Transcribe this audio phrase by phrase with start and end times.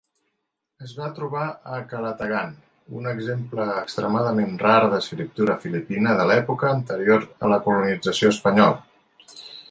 [0.85, 1.41] Es va trobar
[1.73, 2.55] a Calatagan
[2.99, 9.35] un exemple extremadament rar d'escriptura filipina de l'època anterior a la colonització espanyola.